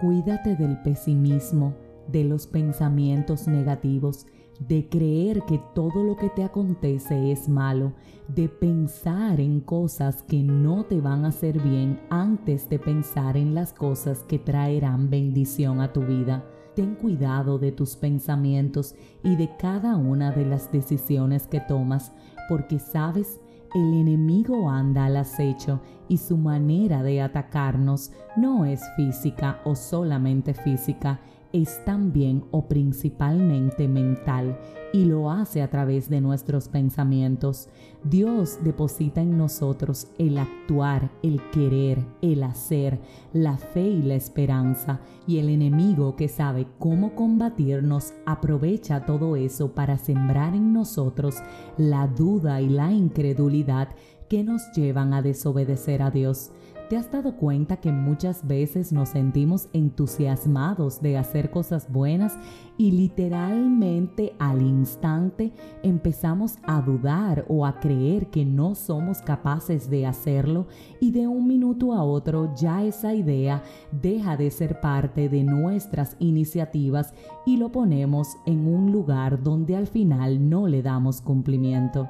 Cuídate 0.00 0.54
del 0.54 0.80
pesimismo, 0.82 1.74
de 2.06 2.22
los 2.22 2.46
pensamientos 2.46 3.48
negativos, 3.48 4.26
de 4.60 4.88
creer 4.88 5.42
que 5.42 5.60
todo 5.74 6.04
lo 6.04 6.16
que 6.16 6.30
te 6.30 6.44
acontece 6.44 7.32
es 7.32 7.48
malo, 7.48 7.94
de 8.28 8.48
pensar 8.48 9.40
en 9.40 9.60
cosas 9.60 10.22
que 10.22 10.40
no 10.40 10.84
te 10.84 11.00
van 11.00 11.24
a 11.24 11.28
hacer 11.28 11.60
bien 11.60 12.00
antes 12.10 12.68
de 12.68 12.78
pensar 12.78 13.36
en 13.36 13.56
las 13.56 13.72
cosas 13.72 14.22
que 14.22 14.38
traerán 14.38 15.10
bendición 15.10 15.80
a 15.80 15.92
tu 15.92 16.02
vida. 16.02 16.44
Ten 16.76 16.94
cuidado 16.94 17.58
de 17.58 17.72
tus 17.72 17.96
pensamientos 17.96 18.94
y 19.24 19.34
de 19.34 19.50
cada 19.58 19.96
una 19.96 20.30
de 20.30 20.46
las 20.46 20.70
decisiones 20.70 21.48
que 21.48 21.58
tomas, 21.58 22.12
porque 22.48 22.78
sabes, 22.78 23.40
el 23.74 23.94
enemigo 23.94 24.70
anda 24.70 25.06
al 25.06 25.16
acecho 25.16 25.80
y 26.08 26.18
su 26.18 26.36
manera 26.36 27.02
de 27.02 27.20
atacarnos 27.20 28.12
no 28.36 28.64
es 28.64 28.82
física 28.96 29.60
o 29.64 29.74
solamente 29.74 30.54
física, 30.54 31.20
es 31.52 31.84
también 31.84 32.44
o 32.50 32.68
principalmente 32.68 33.88
mental 33.88 34.58
y 34.92 35.04
lo 35.04 35.30
hace 35.30 35.62
a 35.62 35.70
través 35.70 36.08
de 36.08 36.20
nuestros 36.20 36.68
pensamientos. 36.68 37.68
Dios 38.04 38.58
deposita 38.62 39.20
en 39.20 39.36
nosotros 39.36 40.08
el 40.18 40.38
actuar, 40.38 41.10
el 41.22 41.40
querer, 41.50 42.04
el 42.22 42.42
hacer, 42.42 42.98
la 43.32 43.58
fe 43.58 43.82
y 43.82 44.02
la 44.02 44.14
esperanza 44.14 45.00
y 45.26 45.38
el 45.38 45.48
enemigo 45.48 46.16
que 46.16 46.28
sabe 46.28 46.66
cómo 46.78 47.14
combatirnos 47.14 48.14
aprovecha 48.24 49.04
todo 49.04 49.36
eso 49.36 49.72
para 49.72 49.98
sembrar 49.98 50.54
en 50.54 50.72
nosotros 50.72 51.36
la 51.76 52.06
duda 52.06 52.60
y 52.60 52.68
la 52.68 52.92
incredulidad 52.92 53.88
que 54.28 54.44
nos 54.44 54.72
llevan 54.72 55.14
a 55.14 55.22
desobedecer 55.22 56.02
a 56.02 56.10
Dios. 56.10 56.50
¿Te 56.88 56.96
has 56.96 57.12
dado 57.12 57.36
cuenta 57.36 57.76
que 57.76 57.92
muchas 57.92 58.46
veces 58.46 58.94
nos 58.94 59.10
sentimos 59.10 59.68
entusiasmados 59.74 61.02
de 61.02 61.18
hacer 61.18 61.50
cosas 61.50 61.92
buenas 61.92 62.38
y 62.78 62.92
literalmente 62.92 64.32
al 64.38 64.62
instante 64.62 65.52
empezamos 65.82 66.54
a 66.62 66.80
dudar 66.80 67.44
o 67.46 67.66
a 67.66 67.78
creer 67.78 68.30
que 68.30 68.46
no 68.46 68.74
somos 68.74 69.20
capaces 69.20 69.90
de 69.90 70.06
hacerlo 70.06 70.66
y 70.98 71.10
de 71.10 71.28
un 71.28 71.46
minuto 71.46 71.92
a 71.92 72.02
otro 72.02 72.54
ya 72.56 72.82
esa 72.82 73.12
idea 73.12 73.62
deja 73.92 74.38
de 74.38 74.50
ser 74.50 74.80
parte 74.80 75.28
de 75.28 75.44
nuestras 75.44 76.16
iniciativas 76.20 77.12
y 77.44 77.58
lo 77.58 77.70
ponemos 77.70 78.38
en 78.46 78.66
un 78.66 78.92
lugar 78.92 79.42
donde 79.42 79.76
al 79.76 79.88
final 79.88 80.48
no 80.48 80.66
le 80.66 80.80
damos 80.80 81.20
cumplimiento? 81.20 82.08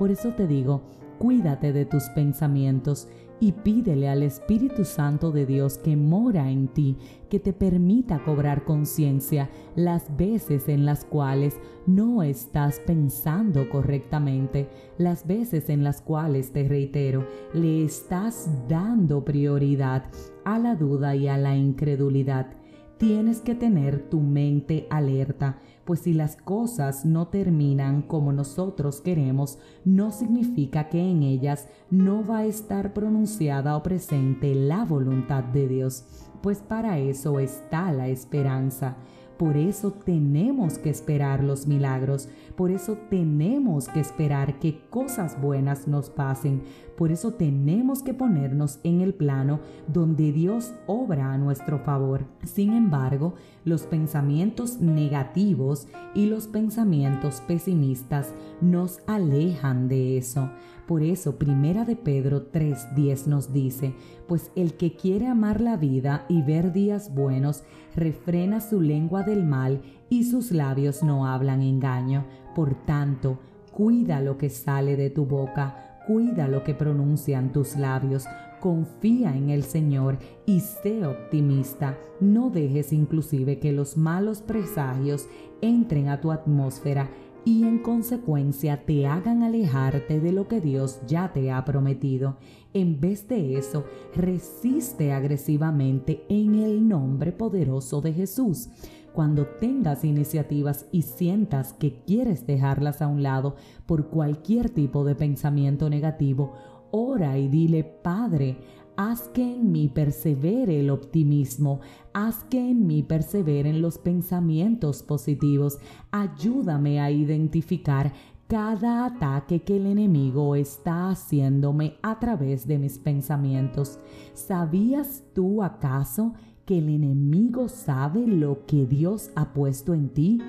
Por 0.00 0.10
eso 0.10 0.30
te 0.30 0.48
digo, 0.48 0.82
cuídate 1.18 1.72
de 1.72 1.86
tus 1.86 2.04
pensamientos 2.10 3.08
y 3.40 3.52
pídele 3.52 4.08
al 4.08 4.22
Espíritu 4.22 4.84
Santo 4.84 5.30
de 5.30 5.46
Dios 5.46 5.78
que 5.78 5.96
mora 5.96 6.50
en 6.50 6.68
ti, 6.68 6.96
que 7.28 7.38
te 7.38 7.52
permita 7.52 8.24
cobrar 8.24 8.64
conciencia 8.64 9.50
las 9.74 10.16
veces 10.16 10.68
en 10.68 10.86
las 10.86 11.04
cuales 11.04 11.54
no 11.86 12.22
estás 12.22 12.80
pensando 12.80 13.68
correctamente, 13.68 14.68
las 14.98 15.26
veces 15.26 15.68
en 15.68 15.84
las 15.84 16.00
cuales, 16.00 16.52
te 16.52 16.66
reitero, 16.68 17.26
le 17.52 17.84
estás 17.84 18.48
dando 18.68 19.24
prioridad 19.24 20.04
a 20.44 20.58
la 20.58 20.74
duda 20.74 21.14
y 21.14 21.28
a 21.28 21.36
la 21.36 21.56
incredulidad. 21.56 22.65
Tienes 22.98 23.40
que 23.40 23.54
tener 23.54 24.08
tu 24.08 24.20
mente 24.20 24.86
alerta 24.90 25.58
pues 25.86 26.00
si 26.00 26.12
las 26.12 26.36
cosas 26.36 27.06
no 27.06 27.28
terminan 27.28 28.02
como 28.02 28.32
nosotros 28.32 29.00
queremos, 29.00 29.58
no 29.84 30.10
significa 30.10 30.88
que 30.88 30.98
en 30.98 31.22
ellas 31.22 31.68
no 31.90 32.26
va 32.26 32.38
a 32.38 32.44
estar 32.44 32.92
pronunciada 32.92 33.76
o 33.76 33.84
presente 33.84 34.54
la 34.56 34.84
voluntad 34.84 35.44
de 35.44 35.68
Dios, 35.68 36.04
pues 36.42 36.58
para 36.58 36.98
eso 36.98 37.38
está 37.38 37.92
la 37.92 38.08
esperanza. 38.08 38.96
Por 39.38 39.56
eso 39.56 39.92
tenemos 39.92 40.78
que 40.78 40.88
esperar 40.88 41.44
los 41.44 41.66
milagros, 41.66 42.28
por 42.56 42.70
eso 42.70 42.96
tenemos 43.10 43.88
que 43.88 44.00
esperar 44.00 44.58
que 44.58 44.80
cosas 44.88 45.40
buenas 45.40 45.86
nos 45.86 46.08
pasen, 46.08 46.62
por 46.96 47.12
eso 47.12 47.34
tenemos 47.34 48.02
que 48.02 48.14
ponernos 48.14 48.80
en 48.82 49.02
el 49.02 49.12
plano 49.12 49.60
donde 49.88 50.32
Dios 50.32 50.72
obra 50.86 51.32
a 51.32 51.38
nuestro 51.38 51.78
favor. 51.78 52.24
Sin 52.44 52.72
embargo, 52.72 53.34
los 53.64 53.82
pensamientos 53.82 54.80
negativos 54.80 55.86
y 56.14 56.26
los 56.26 56.46
pensamientos 56.46 57.42
pesimistas 57.46 58.32
nos 58.62 59.00
alejan 59.06 59.88
de 59.88 60.16
eso. 60.16 60.48
Por 60.86 61.02
eso, 61.02 61.36
Primera 61.36 61.84
de 61.84 61.96
Pedro 61.96 62.46
3:10 62.52 63.26
nos 63.26 63.52
dice, 63.52 63.94
pues 64.28 64.52
el 64.54 64.74
que 64.74 64.94
quiere 64.94 65.26
amar 65.26 65.60
la 65.60 65.76
vida 65.76 66.24
y 66.28 66.42
ver 66.42 66.72
días 66.72 67.12
buenos, 67.12 67.64
refrena 67.96 68.60
su 68.60 68.80
lengua 68.80 69.24
del 69.24 69.44
mal 69.44 69.82
y 70.08 70.24
sus 70.24 70.52
labios 70.52 71.02
no 71.02 71.26
hablan 71.26 71.62
engaño. 71.62 72.24
Por 72.54 72.74
tanto, 72.86 73.40
cuida 73.72 74.20
lo 74.20 74.38
que 74.38 74.48
sale 74.48 74.96
de 74.96 75.10
tu 75.10 75.26
boca, 75.26 76.00
cuida 76.06 76.46
lo 76.46 76.62
que 76.62 76.72
pronuncian 76.72 77.52
tus 77.52 77.76
labios, 77.76 78.26
confía 78.60 79.36
en 79.36 79.50
el 79.50 79.64
Señor 79.64 80.18
y 80.46 80.60
sé 80.60 81.04
optimista. 81.04 81.98
No 82.20 82.48
dejes 82.50 82.92
inclusive 82.92 83.58
que 83.58 83.72
los 83.72 83.96
malos 83.96 84.40
presagios 84.40 85.28
entren 85.60 86.08
a 86.08 86.20
tu 86.20 86.30
atmósfera 86.30 87.10
y 87.46 87.62
en 87.62 87.78
consecuencia 87.78 88.84
te 88.84 89.06
hagan 89.06 89.44
alejarte 89.44 90.18
de 90.18 90.32
lo 90.32 90.48
que 90.48 90.60
Dios 90.60 91.00
ya 91.06 91.32
te 91.32 91.52
ha 91.52 91.64
prometido. 91.64 92.38
En 92.74 93.00
vez 93.00 93.28
de 93.28 93.56
eso, 93.56 93.84
resiste 94.16 95.12
agresivamente 95.12 96.26
en 96.28 96.56
el 96.56 96.88
nombre 96.88 97.30
poderoso 97.30 98.00
de 98.00 98.12
Jesús. 98.12 98.68
Cuando 99.14 99.46
tengas 99.46 100.04
iniciativas 100.04 100.86
y 100.90 101.02
sientas 101.02 101.72
que 101.72 102.02
quieres 102.04 102.48
dejarlas 102.48 103.00
a 103.00 103.06
un 103.06 103.22
lado 103.22 103.54
por 103.86 104.08
cualquier 104.08 104.68
tipo 104.68 105.04
de 105.04 105.14
pensamiento 105.14 105.88
negativo, 105.88 106.54
ora 106.90 107.38
y 107.38 107.46
dile, 107.46 107.84
Padre, 107.84 108.58
Haz 108.96 109.28
que 109.28 109.42
en 109.42 109.72
mí 109.72 109.88
persevere 109.88 110.80
el 110.80 110.88
optimismo, 110.88 111.80
haz 112.14 112.44
que 112.44 112.58
en 112.58 112.86
mí 112.86 113.02
perseveren 113.02 113.82
los 113.82 113.98
pensamientos 113.98 115.02
positivos. 115.02 115.78
Ayúdame 116.10 116.98
a 117.00 117.10
identificar 117.10 118.14
cada 118.48 119.04
ataque 119.04 119.60
que 119.60 119.76
el 119.76 119.86
enemigo 119.86 120.54
está 120.54 121.10
haciéndome 121.10 121.96
a 122.00 122.18
través 122.20 122.66
de 122.66 122.78
mis 122.78 122.98
pensamientos. 122.98 123.98
¿Sabías 124.34 125.24
tú 125.34 125.62
acaso 125.62 126.32
que 126.64 126.78
el 126.78 126.88
enemigo 126.88 127.68
sabe 127.68 128.26
lo 128.26 128.64
que 128.64 128.86
Dios 128.86 129.30
ha 129.34 129.52
puesto 129.52 129.94
en 129.94 130.08
ti? 130.08 130.40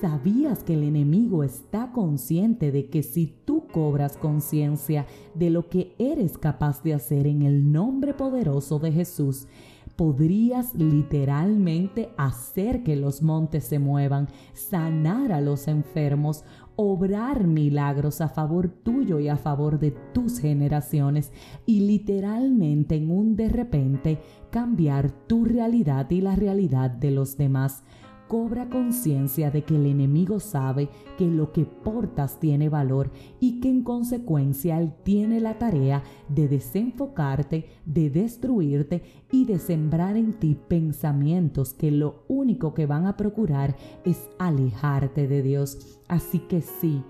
¿Sabías 0.00 0.64
que 0.64 0.74
el 0.74 0.82
enemigo 0.82 1.44
está 1.44 1.92
consciente 1.92 2.72
de 2.72 2.88
que 2.88 3.02
si 3.02 3.26
tú 3.44 3.51
cobras 3.72 4.16
conciencia 4.16 5.06
de 5.34 5.50
lo 5.50 5.68
que 5.68 5.94
eres 5.98 6.38
capaz 6.38 6.82
de 6.82 6.94
hacer 6.94 7.26
en 7.26 7.42
el 7.42 7.72
nombre 7.72 8.14
poderoso 8.14 8.78
de 8.78 8.92
Jesús, 8.92 9.48
podrías 9.96 10.74
literalmente 10.74 12.10
hacer 12.16 12.82
que 12.82 12.96
los 12.96 13.22
montes 13.22 13.64
se 13.64 13.78
muevan, 13.78 14.28
sanar 14.52 15.32
a 15.32 15.40
los 15.40 15.68
enfermos, 15.68 16.44
obrar 16.76 17.46
milagros 17.46 18.20
a 18.20 18.28
favor 18.28 18.68
tuyo 18.68 19.20
y 19.20 19.28
a 19.28 19.36
favor 19.36 19.78
de 19.78 19.90
tus 19.90 20.38
generaciones 20.38 21.32
y 21.66 21.80
literalmente 21.80 22.96
en 22.96 23.10
un 23.10 23.36
de 23.36 23.48
repente 23.48 24.18
cambiar 24.50 25.10
tu 25.26 25.44
realidad 25.44 26.10
y 26.10 26.20
la 26.20 26.36
realidad 26.36 26.90
de 26.90 27.10
los 27.10 27.36
demás 27.36 27.84
cobra 28.32 28.70
conciencia 28.70 29.50
de 29.50 29.62
que 29.62 29.76
el 29.76 29.84
enemigo 29.84 30.40
sabe 30.40 30.88
que 31.18 31.26
lo 31.26 31.52
que 31.52 31.66
portas 31.66 32.40
tiene 32.40 32.70
valor 32.70 33.10
y 33.40 33.60
que 33.60 33.68
en 33.68 33.82
consecuencia 33.82 34.80
él 34.80 34.94
tiene 35.02 35.38
la 35.38 35.58
tarea 35.58 36.02
de 36.30 36.48
desenfocarte, 36.48 37.66
de 37.84 38.08
destruirte 38.08 39.02
y 39.30 39.44
de 39.44 39.58
sembrar 39.58 40.16
en 40.16 40.32
ti 40.32 40.54
pensamientos 40.54 41.74
que 41.74 41.90
lo 41.90 42.24
único 42.26 42.72
que 42.72 42.86
van 42.86 43.04
a 43.04 43.18
procurar 43.18 43.76
es 44.06 44.30
alejarte 44.38 45.28
de 45.28 45.42
Dios. 45.42 46.00
Así 46.08 46.38
que 46.38 46.62
sí, 46.62 47.02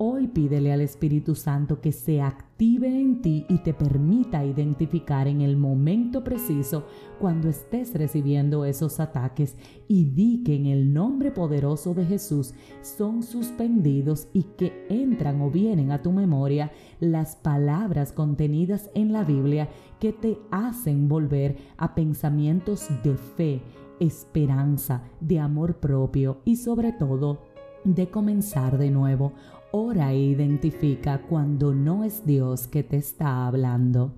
Hoy 0.00 0.28
pídele 0.28 0.72
al 0.72 0.80
Espíritu 0.80 1.34
Santo 1.34 1.80
que 1.80 1.90
se 1.90 2.22
active 2.22 2.47
en 2.60 3.22
ti 3.22 3.46
y 3.48 3.58
te 3.58 3.72
permita 3.72 4.44
identificar 4.44 5.28
en 5.28 5.42
el 5.42 5.56
momento 5.56 6.24
preciso 6.24 6.86
cuando 7.20 7.48
estés 7.48 7.94
recibiendo 7.94 8.64
esos 8.64 8.98
ataques 8.98 9.56
y 9.86 10.06
di 10.06 10.42
que 10.42 10.56
en 10.56 10.66
el 10.66 10.92
nombre 10.92 11.30
poderoso 11.30 11.94
de 11.94 12.04
Jesús 12.04 12.54
son 12.82 13.22
suspendidos 13.22 14.28
y 14.32 14.42
que 14.42 14.86
entran 14.88 15.40
o 15.40 15.50
vienen 15.50 15.92
a 15.92 16.02
tu 16.02 16.10
memoria 16.10 16.72
las 16.98 17.36
palabras 17.36 18.12
contenidas 18.12 18.90
en 18.94 19.12
la 19.12 19.22
Biblia 19.22 19.68
que 20.00 20.12
te 20.12 20.38
hacen 20.50 21.08
volver 21.08 21.56
a 21.76 21.94
pensamientos 21.94 22.88
de 23.04 23.16
fe, 23.16 23.62
esperanza, 24.00 25.04
de 25.20 25.38
amor 25.38 25.76
propio 25.76 26.40
y 26.44 26.56
sobre 26.56 26.92
todo 26.92 27.38
de 27.84 28.10
comenzar 28.10 28.78
de 28.78 28.90
nuevo. 28.90 29.32
Ora 29.70 30.12
e 30.12 30.18
identifica 30.18 31.20
cuando 31.28 31.74
no 31.74 32.02
es 32.02 32.24
Dios 32.24 32.66
que 32.66 32.82
te 32.82 32.96
está 32.96 33.46
hablando. 33.46 34.14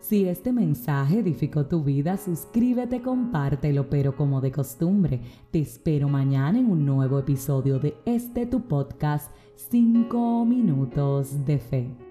Si 0.00 0.26
este 0.26 0.52
mensaje 0.52 1.20
edificó 1.20 1.66
tu 1.66 1.84
vida, 1.84 2.16
suscríbete, 2.16 3.00
compártelo, 3.00 3.88
pero 3.88 4.16
como 4.16 4.40
de 4.40 4.50
costumbre, 4.50 5.20
te 5.52 5.60
espero 5.60 6.08
mañana 6.08 6.58
en 6.58 6.68
un 6.68 6.84
nuevo 6.84 7.20
episodio 7.20 7.78
de 7.78 7.94
este 8.06 8.46
tu 8.46 8.62
podcast 8.62 9.30
5 9.54 10.44
minutos 10.46 11.44
de 11.44 11.58
fe. 11.58 12.07